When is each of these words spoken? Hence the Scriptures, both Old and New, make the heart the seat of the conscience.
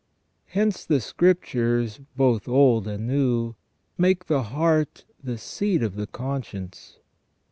Hence 0.47 0.83
the 0.83 0.99
Scriptures, 0.99 1.99
both 2.17 2.47
Old 2.47 2.87
and 2.87 3.05
New, 3.05 3.53
make 3.99 4.25
the 4.25 4.41
heart 4.41 5.05
the 5.23 5.37
seat 5.37 5.83
of 5.83 5.95
the 5.95 6.07
conscience. 6.07 6.97